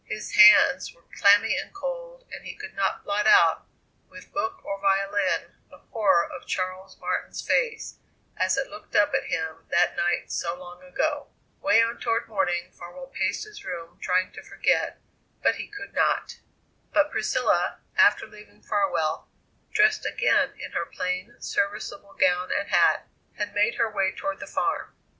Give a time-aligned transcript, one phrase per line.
[0.05, 3.67] His hands were clammy and cold, and he could not blot out
[4.09, 7.99] with book or violin the horror of Charles Martin's face
[8.35, 11.27] as it looked up at him that night so long ago.
[11.61, 14.97] Way on toward morning Farwell paced his room trying to forget,
[15.43, 16.39] but he could not.
[16.91, 19.27] But Priscilla, after leaving Farwell,
[19.71, 23.07] dressed again in her plain serviceable gown and hat,
[23.37, 24.95] had made her way toward the farm.